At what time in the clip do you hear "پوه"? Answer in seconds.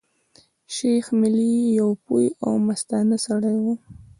2.05-2.23